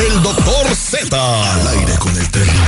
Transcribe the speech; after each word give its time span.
El 0.00 0.22
doctor 0.22 0.74
Z. 0.74 1.14
Al 1.14 1.68
aire 1.78 1.92
con 1.98 2.16
el 2.16 2.30
terrible. 2.30 2.58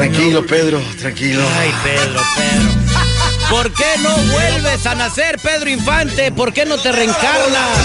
Tranquilo, 0.00 0.46
Pedro, 0.46 0.82
tranquilo. 0.98 1.42
Ay, 1.58 1.70
Pedro, 1.84 2.22
Pedro. 2.34 3.50
¿Por 3.50 3.70
qué 3.70 3.84
no 4.02 4.16
vuelves 4.32 4.86
a 4.86 4.94
nacer, 4.94 5.38
Pedro 5.42 5.68
Infante? 5.68 6.32
¿Por 6.32 6.54
qué 6.54 6.64
no 6.64 6.78
te 6.78 6.90
reencarnas? 6.90 7.78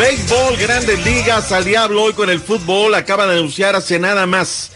Béisbol, 0.00 0.56
grandes 0.56 1.06
ligas, 1.06 1.52
al 1.52 1.64
diablo 1.64 2.02
hoy 2.02 2.12
con 2.14 2.28
el 2.28 2.40
fútbol. 2.40 2.96
Acaba 2.96 3.28
de 3.28 3.38
anunciar 3.38 3.76
hace 3.76 4.00
nada 4.00 4.26
más 4.26 4.72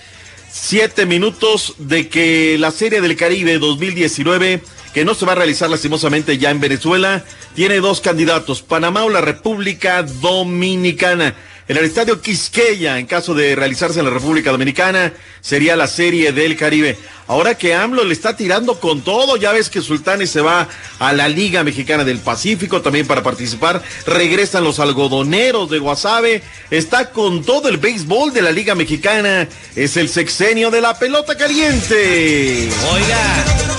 siete 0.49 1.05
minutos 1.05 1.75
de 1.79 2.09
que 2.09 2.57
la 2.61 2.71
Serie 2.71 3.01
del 3.01 3.17
Caribe 3.17 3.59
2019, 3.59 4.63
que 4.95 5.05
no 5.05 5.15
se 5.17 5.27
va 5.27 5.33
a 5.33 5.35
realizar 5.35 5.69
lastimosamente 5.69 6.39
ya 6.39 6.53
en 6.53 6.61
Venezuela, 6.61 7.25
tiene 7.57 7.81
dos 7.81 8.01
candidatos, 8.01 8.63
Panamá 8.63 9.03
o 9.03 9.11
la 9.11 9.21
República 9.21 10.05
Dominicana. 10.05 11.35
En 11.69 11.77
el 11.77 11.85
estadio 11.85 12.21
Quisqueya, 12.21 12.99
en 12.99 13.07
caso 13.07 13.35
de 13.35 13.57
realizarse 13.57 13.99
en 13.99 14.05
la 14.05 14.13
República 14.13 14.53
Dominicana, 14.53 15.13
sería 15.41 15.75
la 15.75 15.89
Serie 15.89 16.31
del 16.31 16.57
Caribe. 16.57 16.97
Ahora 17.27 17.57
que 17.57 17.75
AMLO 17.75 18.05
le 18.05 18.13
está 18.13 18.37
tirando 18.37 18.79
con 18.79 19.03
todo, 19.03 19.37
ya 19.37 19.51
ves 19.51 19.69
que 19.69 19.83
Sultanes 19.83 20.31
se 20.31 20.41
va 20.41 20.69
a 21.01 21.13
la 21.13 21.29
Liga 21.29 21.65
Mexicana 21.65 22.05
del 22.05 22.21
Pacífico 22.21 22.83
también 22.83 23.09
para 23.09 23.25
participar. 23.25 23.83
Regresan 24.07 24.63
los 24.63 24.79
algodoneros 24.79 25.69
de 25.69 25.81
Guasave. 25.81 26.43
Está 26.71 27.11
con 27.11 27.43
todo 27.43 27.69
el 27.69 27.79
béisbol 27.79 28.33
de 28.33 28.43
la 28.43 28.53
Liga 28.53 28.77
Mexicana. 28.77 29.49
Es 29.75 29.97
el 29.97 30.09
sexenio 30.09 30.71
de 30.71 30.81
la 30.81 30.97
pelota 30.97 31.37
caliente. 31.37 32.69
Oiga. 32.93 33.76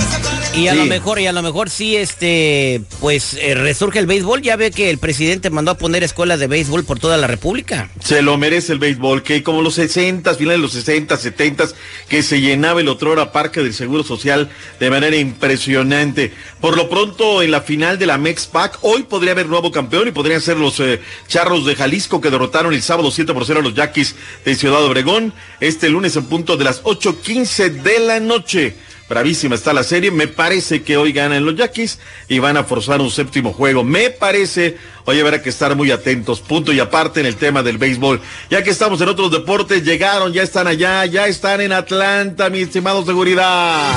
Y 0.58 0.68
a 0.68 0.74
Sí. 0.74 0.78
lo 0.80 0.86
mejor, 0.86 1.20
y 1.20 1.28
a 1.28 1.32
lo 1.32 1.42
mejor 1.44 1.70
sí, 1.70 1.96
este, 1.96 2.82
pues 3.00 3.36
eh, 3.40 3.54
resurge 3.54 4.00
el 4.00 4.08
béisbol. 4.08 4.42
Ya 4.42 4.56
ve 4.56 4.72
que 4.72 4.90
el 4.90 4.98
presidente 4.98 5.50
mandó 5.50 5.72
a 5.72 5.78
poner 5.78 6.04
escuelas 6.04 6.40
de 6.40 6.48
béisbol 6.48 6.84
por 6.84 7.00
toda 7.00 7.16
la 7.18 7.28
República. 7.28 7.90
Se 8.04 8.22
lo 8.22 8.38
merece 8.38 8.74
el 8.74 8.80
béisbol, 8.80 9.22
que 9.24 9.44
como 9.44 9.62
los 9.62 9.76
60, 9.76 10.34
finales 10.36 10.58
de 10.58 10.62
los 10.64 10.72
60, 10.74 11.16
70, 11.18 11.66
que 12.10 12.24
se 12.24 12.42
llenaba 12.42 12.82
el 12.82 12.88
otrora 12.88 13.32
Parque 13.32 13.62
del 13.62 13.74
Seguro 13.74 14.04
Social 14.04 14.50
de 14.80 14.90
manera 14.90 15.16
impresionante. 15.16 16.34
Por 16.60 16.76
lo 16.76 16.90
pronto, 16.90 17.42
en 17.44 17.52
la 17.52 17.62
final 17.62 18.00
de 18.00 18.08
la 18.08 18.18
Mexpac, 18.18 18.80
hoy 18.82 19.04
podría 19.04 19.34
haber 19.34 19.48
nuevo 19.48 19.72
campeón 19.72 20.08
y 20.08 20.12
podrían 20.12 20.42
ser 20.42 20.58
los 20.58 20.80
eh, 20.80 21.00
Charros 21.28 21.66
de 21.66 21.76
Jalisco 21.76 22.20
que 22.20 22.32
derrotaron 22.32 22.74
el 22.74 22.82
sábado 22.82 23.12
7 23.12 23.34
por 23.34 23.46
0 23.46 23.60
a 23.60 23.64
los 23.64 23.76
Yaquis 23.76 24.16
de 24.44 24.56
Ciudad 24.56 24.84
Obregón. 24.84 25.34
Este 25.60 25.90
lunes 25.90 26.16
en 26.16 26.26
punto 26.26 26.58
de 26.58 26.64
las 26.64 26.82
8.15 26.84 27.70
de 27.84 28.00
la 28.00 28.20
noche. 28.20 28.76
Bravísima 29.10 29.56
está 29.56 29.74
la 29.74 29.84
serie. 29.84 30.12
Me 30.12 30.28
parece 30.28 30.84
que 30.84 30.98
hoy 30.98 31.12
ganan 31.12 31.46
los 31.46 31.56
Yaquis 31.56 32.00
y 32.28 32.40
van 32.40 32.58
a 32.58 32.64
forzar 32.64 33.02
un 33.02 33.12
séptimo 33.12 33.54
juego. 33.54 33.84
Me 33.84 34.10
parece. 34.10 34.78
Hoy 35.06 35.20
habrá 35.20 35.42
que 35.42 35.50
estar 35.50 35.76
muy 35.76 35.92
atentos. 35.92 36.42
Punto 36.42 36.74
y 36.74 36.80
aparte 36.80 37.20
en 37.20 37.26
el 37.26 37.36
tema 37.36 37.64
del 37.64 37.78
béisbol. 37.78 38.22
Ya 38.50 38.64
que 38.64 38.72
estamos 38.72 39.00
en 39.02 39.10
otros 39.10 39.32
deportes, 39.32 39.84
llegaron, 39.84 40.34
ya 40.34 40.44
están 40.44 40.68
allá, 40.68 41.06
ya 41.06 41.28
están 41.28 41.62
en 41.62 41.72
Atlanta, 41.72 42.50
mi 42.50 42.62
estimado 42.62 43.06
seguridad. 43.06 43.94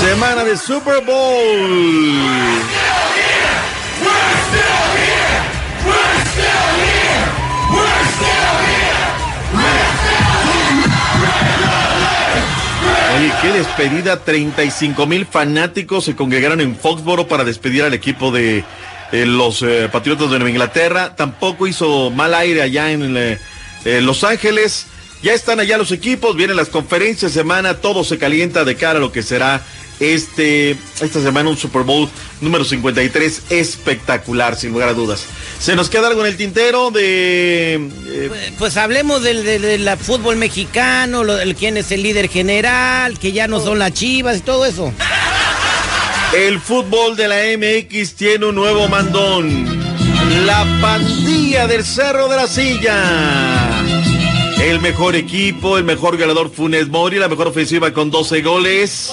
Semana 0.00 0.44
de 0.44 0.56
Super 0.58 1.02
Bowl. 1.04 2.53
Qué 13.44 13.52
despedida. 13.52 14.24
35 14.24 15.06
mil 15.06 15.26
fanáticos 15.26 16.04
se 16.04 16.16
congregaron 16.16 16.60
en 16.60 16.76
Foxboro 16.76 17.28
para 17.28 17.44
despedir 17.44 17.82
al 17.82 17.92
equipo 17.92 18.30
de 18.30 18.64
eh, 19.12 19.26
los 19.26 19.62
eh, 19.62 19.88
Patriotas 19.92 20.30
de 20.30 20.38
Nueva 20.38 20.50
Inglaterra. 20.50 21.14
Tampoco 21.14 21.66
hizo 21.66 22.10
mal 22.10 22.34
aire 22.34 22.62
allá 22.62 22.90
en 22.90 23.16
eh, 23.16 23.38
eh, 23.84 24.00
Los 24.00 24.24
Ángeles. 24.24 24.86
Ya 25.22 25.32
están 25.32 25.60
allá 25.60 25.78
los 25.78 25.90
equipos, 25.90 26.36
vienen 26.36 26.56
las 26.56 26.68
conferencias 26.68 27.32
semana, 27.32 27.74
todo 27.74 28.04
se 28.04 28.18
calienta 28.18 28.64
de 28.64 28.76
cara 28.76 28.98
a 28.98 29.00
lo 29.00 29.10
que 29.10 29.22
será 29.22 29.62
este 30.00 30.76
esta 31.00 31.22
semana 31.22 31.50
un 31.50 31.56
Super 31.56 31.82
Bowl 31.82 32.08
número 32.40 32.64
53 32.64 33.42
espectacular, 33.50 34.56
sin 34.56 34.72
lugar 34.72 34.88
a 34.88 34.94
dudas. 34.94 35.24
Se 35.60 35.76
nos 35.76 35.88
queda 35.88 36.08
algo 36.08 36.20
en 36.22 36.26
el 36.28 36.36
tintero 36.36 36.90
de 36.90 37.74
eh, 37.74 38.26
Pues, 38.28 38.52
pues 38.58 38.76
hablemos 38.76 39.22
del, 39.22 39.44
del- 39.44 39.62
del 39.62 39.96
fútbol 39.98 40.36
mexicano, 40.36 41.24
lo, 41.24 41.36
quién 41.58 41.76
es 41.76 41.90
el 41.92 42.02
líder 42.02 42.28
general, 42.28 43.18
que 43.18 43.32
ya 43.32 43.46
no 43.48 43.60
son 43.60 43.78
las 43.78 43.92
chivas 43.92 44.38
y 44.38 44.40
todo 44.40 44.66
eso. 44.66 44.92
El 46.34 46.58
fútbol 46.60 47.16
de 47.16 47.28
la 47.28 47.36
MX 47.56 48.14
tiene 48.14 48.46
un 48.46 48.56
nuevo 48.56 48.88
mandón. 48.88 49.84
La 50.44 50.66
pandilla 50.80 51.66
del 51.68 51.84
Cerro 51.84 52.28
de 52.28 52.36
la 52.36 52.46
Silla. 52.48 53.84
El 54.60 54.80
mejor 54.80 55.14
equipo, 55.14 55.78
el 55.78 55.84
mejor 55.84 56.16
ganador 56.16 56.50
Funes 56.52 56.88
Mori, 56.88 57.18
la 57.18 57.28
mejor 57.28 57.48
ofensiva 57.48 57.92
con 57.92 58.10
12 58.10 58.40
goles. 58.42 59.10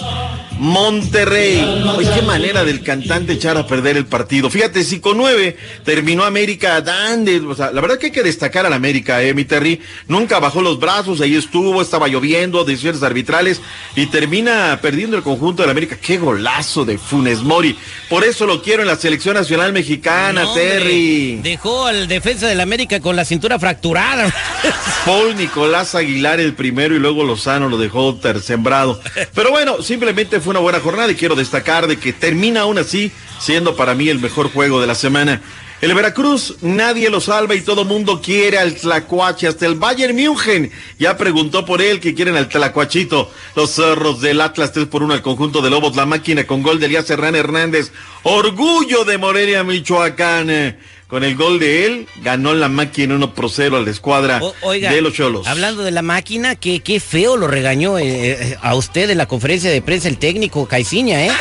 Monterrey. 0.61 1.59
Oye, 1.97 2.07
qué 2.13 2.21
manera 2.21 2.63
del 2.63 2.83
cantante 2.83 3.33
echar 3.33 3.57
a 3.57 3.65
perder 3.65 3.97
el 3.97 4.05
partido. 4.05 4.47
Fíjate, 4.47 4.83
si 4.83 4.99
con 4.99 5.17
nueve 5.17 5.57
terminó 5.83 6.23
América 6.23 6.79
Dande. 6.81 7.39
O 7.39 7.55
sea, 7.55 7.71
la 7.71 7.81
verdad 7.81 7.97
que 7.97 8.05
hay 8.05 8.11
que 8.11 8.21
destacar 8.21 8.67
al 8.67 8.73
América, 8.73 9.23
eh, 9.23 9.33
mi 9.33 9.43
Terry. 9.43 9.81
Nunca 10.07 10.37
bajó 10.39 10.61
los 10.61 10.79
brazos, 10.79 11.19
ahí 11.19 11.35
estuvo, 11.35 11.81
estaba 11.81 12.07
lloviendo, 12.07 12.63
decisiones 12.63 13.01
arbitrales 13.01 13.59
y 13.95 14.05
termina 14.05 14.77
perdiendo 14.83 15.17
el 15.17 15.23
conjunto 15.23 15.63
del 15.63 15.71
América. 15.71 15.97
Qué 15.99 16.19
golazo 16.19 16.85
de 16.85 16.99
Funes 16.99 17.39
Mori. 17.39 17.75
Por 18.07 18.23
eso 18.23 18.45
lo 18.45 18.61
quiero 18.61 18.83
en 18.83 18.87
la 18.87 18.97
selección 18.97 19.33
nacional 19.33 19.73
mexicana, 19.73 20.43
No, 20.43 20.53
Terry. 20.53 21.39
Dejó 21.41 21.87
al 21.87 22.07
defensa 22.07 22.45
del 22.47 22.59
América 22.61 22.99
con 22.99 23.15
la 23.15 23.25
cintura 23.25 23.57
fracturada. 23.57 24.31
Paul 25.07 25.35
Nicolás 25.35 25.95
Aguilar 25.95 26.39
el 26.39 26.53
primero 26.53 26.95
y 26.95 26.99
luego 26.99 27.23
Lozano 27.23 27.67
lo 27.67 27.79
dejó 27.79 28.13
tercembrado. 28.17 29.01
Pero 29.33 29.49
bueno, 29.49 29.81
simplemente 29.81 30.39
fue 30.39 30.50
una 30.51 30.59
buena 30.59 30.79
jornada 30.79 31.11
y 31.11 31.15
quiero 31.15 31.35
destacar 31.35 31.87
de 31.87 31.97
que 31.97 32.13
termina 32.13 32.61
aún 32.61 32.77
así 32.77 33.11
siendo 33.39 33.75
para 33.75 33.95
mí 33.95 34.07
el 34.09 34.19
mejor 34.19 34.51
juego 34.51 34.79
de 34.79 34.87
la 34.87 34.95
semana. 34.95 35.41
El 35.81 35.95
Veracruz, 35.95 36.57
nadie 36.61 37.09
lo 37.09 37.19
salva 37.19 37.55
y 37.55 37.61
todo 37.61 37.85
mundo 37.85 38.21
quiere 38.21 38.59
al 38.59 38.75
Tlacuache, 38.75 39.47
hasta 39.47 39.65
el 39.65 39.73
Bayern 39.73 40.15
München. 40.15 40.71
Ya 40.99 41.17
preguntó 41.17 41.65
por 41.65 41.81
él 41.81 41.99
que 41.99 42.13
quieren 42.13 42.35
al 42.35 42.49
Tlacuachito. 42.49 43.31
Los 43.55 43.71
zorros 43.71 44.21
del 44.21 44.41
Atlas 44.41 44.73
3 44.73 44.85
por 44.85 45.01
1 45.01 45.15
al 45.15 45.23
conjunto 45.23 45.59
de 45.59 45.71
Lobos, 45.71 45.95
la 45.95 46.05
máquina 46.05 46.45
con 46.45 46.61
gol 46.61 46.79
de 46.79 46.85
Elías 46.85 47.09
Herrán 47.09 47.35
Hernández. 47.35 47.91
Orgullo 48.21 49.05
de 49.05 49.17
Morelia, 49.17 49.63
Michoacán. 49.63 50.77
Con 51.11 51.23
el 51.25 51.35
gol 51.35 51.59
de 51.59 51.85
él, 51.85 52.07
ganó 52.23 52.53
la 52.53 52.69
máquina 52.69 53.13
1 53.15 53.33
por 53.35 53.51
0 53.51 53.75
a 53.77 53.81
la 53.81 53.91
escuadra 53.91 54.39
O- 54.41 54.55
oiga, 54.61 54.91
de 54.91 55.01
los 55.01 55.13
Cholos. 55.13 55.45
Hablando 55.45 55.83
de 55.83 55.91
la 55.91 56.01
máquina, 56.01 56.55
qué, 56.55 56.79
qué 56.79 57.01
feo 57.01 57.35
lo 57.35 57.47
regañó 57.47 57.99
eh, 57.99 58.05
eh, 58.31 58.57
a 58.61 58.73
usted 58.75 59.09
en 59.09 59.17
la 59.17 59.27
conferencia 59.27 59.69
de 59.69 59.81
prensa 59.81 60.07
el 60.07 60.17
técnico 60.17 60.65
Caiciña, 60.67 61.25
¿eh? 61.25 61.31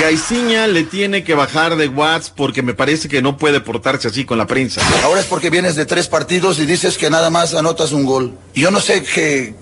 Caiciña 0.00 0.66
le 0.66 0.84
tiene 0.84 1.22
que 1.22 1.34
bajar 1.34 1.76
de 1.76 1.86
watts 1.86 2.30
porque 2.34 2.62
me 2.62 2.72
parece 2.74 3.08
que 3.08 3.20
no 3.22 3.36
puede 3.36 3.60
portarse 3.60 4.08
así 4.08 4.24
con 4.24 4.38
la 4.38 4.46
prensa. 4.46 4.80
Ahora 5.04 5.20
es 5.20 5.26
porque 5.26 5.50
vienes 5.50 5.76
de 5.76 5.86
tres 5.86 6.08
partidos 6.08 6.58
y 6.58 6.64
dices 6.66 6.96
que 6.98 7.10
nada 7.10 7.28
más 7.28 7.54
anotas 7.54 7.92
un 7.92 8.04
gol. 8.06 8.32
Yo 8.54 8.70
no 8.70 8.80
sé 8.80 9.02
qué, 9.04 9.54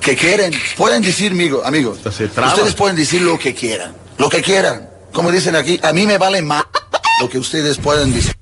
qué 0.00 0.14
quieren. 0.16 0.54
Pueden 0.76 1.02
decir, 1.02 1.32
amigo, 1.32 1.62
amigos. 1.64 1.98
Ustedes 2.06 2.74
pueden 2.76 2.96
decir 2.96 3.22
lo 3.22 3.38
que 3.38 3.54
quieran. 3.54 3.94
Lo 4.18 4.28
que 4.30 4.40
quieran. 4.40 4.88
Como 5.12 5.30
dicen 5.32 5.56
aquí, 5.56 5.78
a 5.82 5.92
mí 5.92 6.06
me 6.06 6.16
vale 6.16 6.40
más 6.40 6.64
lo 7.22 7.28
que 7.28 7.38
ustedes 7.38 7.78
puedan 7.78 8.12
decir. 8.12 8.34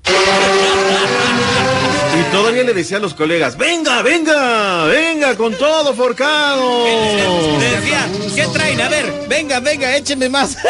Y 2.19 2.31
todavía 2.31 2.63
le 2.63 2.73
decía 2.73 2.97
a 2.97 2.99
los 2.99 3.13
colegas, 3.13 3.55
venga, 3.55 4.01
venga, 4.01 4.85
venga 4.85 5.35
con 5.35 5.53
todo, 5.53 5.93
Forcado. 5.93 6.85
Decía, 7.59 8.09
¿qué 8.33 8.47
traen? 8.51 8.81
A 8.81 8.89
ver, 8.89 9.27
venga, 9.29 9.59
venga, 9.59 9.95
échenme 9.95 10.29
más. 10.29 10.57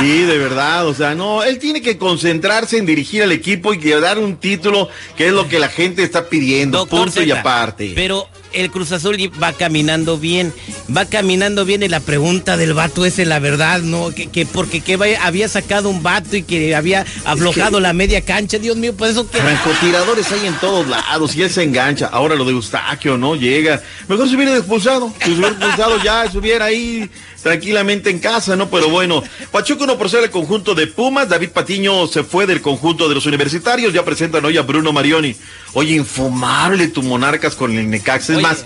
Sí, 0.00 0.22
de 0.22 0.38
verdad, 0.38 0.86
o 0.86 0.94
sea, 0.94 1.14
no, 1.14 1.42
él 1.42 1.58
tiene 1.58 1.82
que 1.82 1.98
concentrarse 1.98 2.78
en 2.78 2.86
dirigir 2.86 3.22
al 3.22 3.32
equipo 3.32 3.74
y 3.74 3.78
dar 3.78 4.18
un 4.18 4.36
título, 4.36 4.88
que 5.16 5.28
es 5.28 5.32
lo 5.32 5.48
que 5.48 5.58
la 5.58 5.68
gente 5.68 6.02
está 6.02 6.28
pidiendo, 6.28 6.78
Doctor 6.78 7.04
punto 7.04 7.22
y 7.22 7.30
aparte. 7.30 7.92
Pero 7.94 8.28
el 8.52 8.70
Cruz 8.70 8.92
Azul 8.92 9.16
va 9.42 9.52
caminando 9.52 10.18
bien, 10.18 10.52
va 10.94 11.04
caminando 11.06 11.64
bien 11.64 11.82
y 11.82 11.88
la 11.88 12.00
pregunta 12.00 12.56
del 12.56 12.74
vato 12.74 13.04
es 13.06 13.18
la 13.18 13.38
verdad, 13.38 13.80
¿no? 13.82 14.10
Que, 14.10 14.26
que 14.28 14.46
porque 14.46 14.80
que 14.80 14.96
vaya- 14.96 15.24
había 15.24 15.48
sacado 15.48 15.88
un 15.88 16.02
vato 16.02 16.36
y 16.36 16.42
que 16.42 16.74
había 16.74 17.04
aflojado 17.24 17.80
la 17.80 17.92
media 17.92 18.20
cancha, 18.22 18.58
Dios 18.58 18.76
mío, 18.76 18.94
pues 18.96 19.12
eso 19.12 19.30
que... 19.30 19.38
Francotiradores 19.38 20.30
hay 20.32 20.46
en 20.46 20.54
todos 20.54 20.86
lados 20.88 21.34
y 21.36 21.42
él 21.42 21.50
se 21.50 21.62
engancha. 21.62 22.06
Ahora 22.06 22.34
lo 22.34 22.44
de 22.44 22.52
Eustaquio 22.52 23.16
no 23.16 23.36
llega. 23.36 23.82
Mejor 24.08 24.28
se 24.28 24.36
hubiera 24.36 24.56
expulsado. 24.56 25.12
Si 25.18 25.26
se 25.26 25.38
hubiera 25.38 25.48
expulsado 25.50 26.02
ya, 26.02 26.24
estuviera 26.24 26.64
ahí 26.66 27.08
tranquilamente 27.42 28.10
en 28.10 28.18
casa, 28.18 28.54
¿no? 28.56 28.68
Pero 28.68 28.90
bueno, 28.90 29.22
Pachuca 29.50 29.84
1 29.84 29.96
por 29.98 30.10
0 30.10 30.24
el 30.24 30.30
conjunto 30.30 30.74
de 30.74 30.86
Pumas. 30.86 31.28
David 31.28 31.50
Patiño 31.50 32.06
se 32.06 32.22
fue 32.22 32.46
del 32.46 32.60
conjunto 32.60 33.08
de 33.08 33.14
los 33.14 33.24
universitarios. 33.26 33.92
Ya 33.94 34.04
presentan 34.04 34.44
hoy 34.44 34.56
a 34.58 34.62
Bruno 34.62 34.92
Marioni. 34.92 35.34
Oye, 35.72 35.94
infumable 35.94 36.88
tu 36.88 37.02
Monarcas 37.02 37.54
con 37.54 37.76
el 37.76 37.88
Necaxa. 37.88 38.34
Oye. 38.40 38.48
más, 38.48 38.64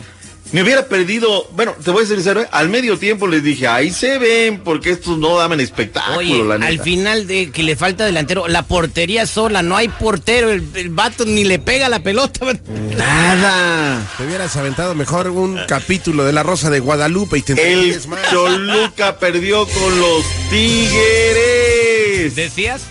me 0.53 0.63
hubiera 0.63 0.87
perdido, 0.87 1.49
bueno, 1.53 1.75
te 1.83 1.91
voy 1.91 2.05
a 2.05 2.07
ser 2.07 2.17
sincero, 2.17 2.43
¿eh? 2.43 2.49
al 2.53 2.69
medio 2.69 2.97
tiempo 2.97 3.27
les 3.27 3.43
dije, 3.43 3.67
ahí 3.67 3.91
se 3.91 4.19
ven, 4.19 4.61
porque 4.63 4.91
estos 4.91 5.19
no 5.19 5.37
daban 5.37 5.59
espectáculo, 5.59 6.19
Oye, 6.19 6.45
la 6.45 6.59
neta. 6.59 6.69
al 6.71 6.81
final 6.81 7.27
de 7.27 7.51
que 7.51 7.65
le 7.65 7.75
falta 7.75 8.05
delantero, 8.05 8.47
la 8.47 8.63
portería 8.63 9.27
sola, 9.27 9.63
no 9.63 9.77
hay 9.77 9.89
portero, 9.89 10.51
el, 10.51 10.63
el 10.75 10.91
vato 10.91 11.25
ni 11.25 11.43
le 11.45 11.59
pega 11.59 11.89
la 11.89 12.01
pelota. 12.05 12.41
Nada. 12.97 14.07
Te 14.17 14.25
hubieras 14.27 14.55
aventado 14.57 14.95
mejor 14.95 15.29
un 15.31 15.59
capítulo 15.67 16.25
de 16.25 16.33
La 16.33 16.45
Rosa 16.45 16.71
de 16.71 16.79
Guadalupe 16.79 17.39
y 17.39 17.43
te 17.43 17.73
El 17.73 18.01
más. 18.09 18.31
Toluca 18.31 19.19
perdió 19.19 19.67
con 19.67 19.99
los 20.01 20.25
Tigres. 20.51 22.37
¿Decías? 22.37 22.83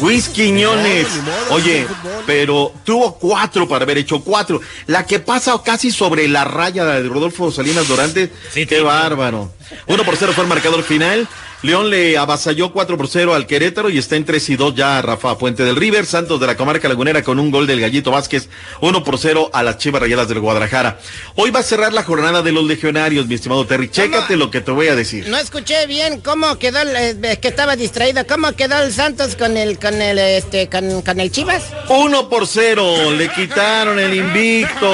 Luis 0.00 0.28
Quiñones. 0.28 1.06
Oye, 1.50 1.86
fútbol. 1.86 2.22
pero 2.26 2.72
tuvo 2.84 3.14
cuatro 3.18 3.66
para 3.68 3.84
haber 3.84 3.98
hecho 3.98 4.20
cuatro. 4.22 4.60
La 4.86 5.04
que 5.06 5.18
pasa 5.20 5.54
casi 5.64 5.90
sobre 5.90 6.28
la 6.28 6.44
raya 6.44 6.84
de 6.84 7.08
Rodolfo 7.08 7.50
Salinas 7.50 7.88
Dorante. 7.88 8.30
Sí, 8.52 8.66
Qué 8.66 8.78
sí. 8.78 8.82
bárbaro. 8.82 9.52
Uno 9.86 10.04
por 10.04 10.16
cero 10.16 10.32
fue 10.34 10.44
el 10.44 10.48
marcador 10.48 10.82
final. 10.82 11.26
León 11.62 11.90
le 11.90 12.16
avasalló 12.16 12.72
4 12.72 12.96
por 12.96 13.08
0 13.08 13.34
al 13.34 13.46
Querétaro 13.46 13.90
y 13.90 13.98
está 13.98 14.14
en 14.14 14.24
3 14.24 14.50
y 14.50 14.56
2 14.56 14.74
ya 14.76 15.02
Rafa 15.02 15.36
Puente 15.38 15.64
del 15.64 15.74
River. 15.74 16.06
Santos 16.06 16.38
de 16.38 16.46
la 16.46 16.56
Comarca 16.56 16.88
Lagunera 16.88 17.22
con 17.24 17.40
un 17.40 17.50
gol 17.50 17.66
del 17.66 17.80
Gallito 17.80 18.12
Vázquez, 18.12 18.48
1 18.80 19.02
por 19.02 19.18
0 19.18 19.50
a 19.52 19.64
las 19.64 19.78
Chivas 19.78 20.00
Rayadas 20.00 20.28
del 20.28 20.38
Guadalajara. 20.38 21.00
Hoy 21.34 21.50
va 21.50 21.60
a 21.60 21.64
cerrar 21.64 21.92
la 21.92 22.04
jornada 22.04 22.42
de 22.42 22.52
los 22.52 22.64
legionarios, 22.64 23.26
mi 23.26 23.34
estimado 23.34 23.66
Terry. 23.66 23.88
Chécate 23.90 24.36
lo 24.36 24.52
que 24.52 24.60
te 24.60 24.70
voy 24.70 24.86
a 24.86 24.94
decir. 24.94 25.28
No 25.28 25.36
escuché 25.36 25.86
bien 25.88 26.20
cómo 26.20 26.58
quedó, 26.58 26.80
el, 26.80 27.24
eh, 27.24 27.38
que 27.40 27.48
estaba 27.48 27.74
distraído, 27.74 28.24
cómo 28.26 28.52
quedó 28.52 28.80
el 28.80 28.92
Santos 28.92 29.34
con 29.34 29.56
el, 29.56 29.80
con 29.80 30.00
el, 30.00 30.18
este, 30.18 30.68
con, 30.68 31.02
con 31.02 31.18
el 31.18 31.32
Chivas. 31.32 31.64
1 31.88 32.28
por 32.28 32.46
0, 32.46 33.10
le 33.12 33.28
quitaron 33.30 33.98
el 33.98 34.14
invicto. 34.14 34.86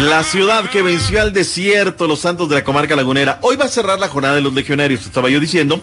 La 0.00 0.24
ciudad 0.24 0.70
que 0.70 0.80
venció 0.80 1.20
al 1.20 1.34
desierto, 1.34 2.06
los 2.06 2.20
Santos 2.20 2.48
de 2.48 2.54
la 2.54 2.64
Comarca 2.64 2.96
Lagunera. 2.96 3.38
Hoy 3.42 3.56
va 3.56 3.66
a 3.66 3.68
cerrar 3.68 3.98
la 3.98 4.08
jornada 4.08 4.34
de 4.34 4.40
los 4.40 4.54
legionarios, 4.54 5.04
estaba 5.04 5.28
yo 5.28 5.38
diciendo. 5.38 5.82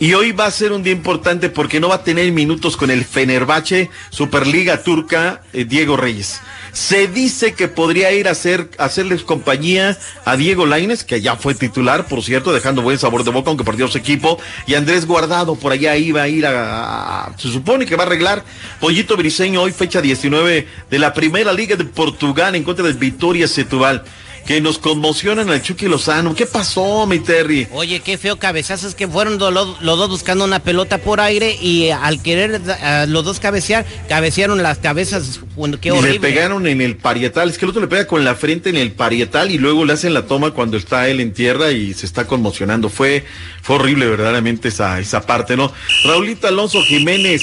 Y 0.00 0.12
hoy 0.14 0.32
va 0.32 0.46
a 0.46 0.50
ser 0.50 0.72
un 0.72 0.82
día 0.82 0.92
importante 0.92 1.48
porque 1.48 1.78
no 1.78 1.88
va 1.88 1.94
a 1.96 2.02
tener 2.04 2.30
minutos 2.32 2.76
con 2.76 2.90
el 2.90 3.04
Fenerbahce, 3.04 3.90
Superliga 4.10 4.82
Turca, 4.82 5.40
eh, 5.52 5.64
Diego 5.64 5.96
Reyes. 5.96 6.40
Se 6.72 7.06
dice 7.06 7.54
que 7.54 7.68
podría 7.68 8.10
ir 8.12 8.26
a 8.26 8.32
hacer, 8.32 8.68
hacerles 8.78 9.22
compañía 9.22 9.96
a 10.24 10.36
Diego 10.36 10.66
Laines, 10.66 11.04
que 11.04 11.20
ya 11.20 11.36
fue 11.36 11.54
titular, 11.54 12.08
por 12.08 12.24
cierto, 12.24 12.52
dejando 12.52 12.82
buen 12.82 12.98
sabor 12.98 13.22
de 13.22 13.30
boca, 13.30 13.50
aunque 13.50 13.62
perdió 13.62 13.86
su 13.86 13.96
equipo, 13.96 14.40
y 14.66 14.74
Andrés 14.74 15.06
Guardado 15.06 15.54
por 15.54 15.70
allá 15.70 15.96
iba 15.96 16.22
a 16.22 16.28
ir 16.28 16.44
a, 16.44 17.26
a- 17.26 17.38
se 17.38 17.48
supone 17.52 17.86
que 17.86 17.94
va 17.94 18.02
a 18.02 18.06
arreglar 18.06 18.44
Pollito 18.80 19.16
Briseño, 19.16 19.62
hoy 19.62 19.70
fecha 19.70 20.00
19 20.02 20.66
de 20.90 20.98
la 20.98 21.14
Primera 21.14 21.52
Liga 21.52 21.76
de 21.76 21.84
Portugal 21.84 22.56
en 22.56 22.64
contra 22.64 22.84
del 22.84 22.94
Vitoria 22.94 23.46
Setúbal, 23.46 24.02
que 24.46 24.60
nos 24.60 24.78
conmocionan 24.78 25.48
al 25.48 25.62
Chucky 25.62 25.88
Lozano. 25.88 26.34
¿Qué 26.34 26.46
pasó, 26.46 27.06
mi 27.06 27.18
Terry? 27.18 27.66
Oye, 27.72 28.00
qué 28.00 28.18
feo 28.18 28.38
cabezazos 28.38 28.94
que 28.94 29.08
fueron 29.08 29.38
los 29.38 29.98
dos 29.98 30.08
buscando 30.08 30.44
una 30.44 30.60
pelota 30.60 30.98
por 30.98 31.20
aire 31.20 31.56
y 31.60 31.90
al 31.90 32.22
querer 32.22 32.60
los 33.08 33.24
dos 33.24 33.40
cabecear, 33.40 33.86
cabecearon 34.08 34.62
las 34.62 34.78
cabezas. 34.78 35.40
Bueno, 35.56 35.80
qué 35.80 35.88
y 35.88 35.92
horrible. 35.92 36.12
le 36.12 36.20
pegaron 36.20 36.66
en 36.66 36.80
el 36.80 36.96
parietal. 36.96 37.48
Es 37.48 37.58
que 37.58 37.64
el 37.64 37.70
otro 37.70 37.80
le 37.80 37.88
pega 37.88 38.06
con 38.06 38.24
la 38.24 38.34
frente 38.34 38.70
en 38.70 38.76
el 38.76 38.92
parietal 38.92 39.50
y 39.50 39.58
luego 39.58 39.84
le 39.84 39.94
hacen 39.94 40.12
la 40.12 40.26
toma 40.26 40.50
cuando 40.50 40.76
está 40.76 41.08
él 41.08 41.20
en 41.20 41.32
tierra 41.32 41.70
y 41.72 41.94
se 41.94 42.04
está 42.04 42.26
conmocionando. 42.26 42.88
Fue, 42.90 43.24
fue 43.62 43.76
horrible 43.76 44.06
verdaderamente 44.06 44.68
esa, 44.68 45.00
esa 45.00 45.24
parte, 45.24 45.56
¿no? 45.56 45.72
Raulito 46.04 46.48
Alonso 46.48 46.82
Jiménez 46.82 47.42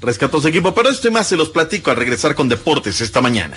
rescató 0.00 0.40
su 0.40 0.48
equipo, 0.48 0.74
pero 0.74 0.88
esto 0.88 1.08
y 1.08 1.10
más 1.10 1.26
se 1.28 1.36
los 1.36 1.50
platico 1.50 1.90
al 1.90 1.96
regresar 1.96 2.34
con 2.34 2.48
Deportes 2.48 3.00
esta 3.00 3.20
mañana. 3.20 3.56